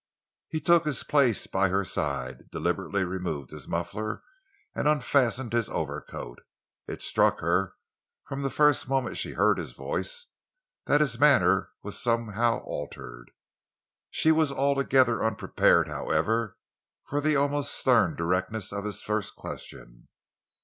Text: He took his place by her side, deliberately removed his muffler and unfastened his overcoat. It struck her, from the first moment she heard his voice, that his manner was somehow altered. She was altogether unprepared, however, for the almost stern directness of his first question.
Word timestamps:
He 0.49 0.59
took 0.59 0.83
his 0.85 1.03
place 1.03 1.45
by 1.45 1.69
her 1.69 1.85
side, 1.85 2.49
deliberately 2.49 3.03
removed 3.03 3.51
his 3.51 3.67
muffler 3.67 4.23
and 4.73 4.87
unfastened 4.87 5.53
his 5.53 5.69
overcoat. 5.69 6.39
It 6.87 7.03
struck 7.03 7.39
her, 7.41 7.75
from 8.23 8.41
the 8.41 8.49
first 8.49 8.89
moment 8.89 9.17
she 9.19 9.33
heard 9.33 9.59
his 9.59 9.73
voice, 9.73 10.25
that 10.87 11.01
his 11.01 11.19
manner 11.19 11.69
was 11.83 12.01
somehow 12.01 12.61
altered. 12.63 13.29
She 14.09 14.31
was 14.31 14.51
altogether 14.51 15.23
unprepared, 15.23 15.87
however, 15.87 16.57
for 17.03 17.21
the 17.21 17.35
almost 17.35 17.71
stern 17.71 18.15
directness 18.15 18.71
of 18.73 18.85
his 18.85 19.03
first 19.03 19.35
question. 19.35 20.07